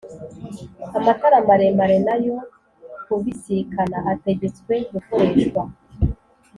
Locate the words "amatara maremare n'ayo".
0.97-2.35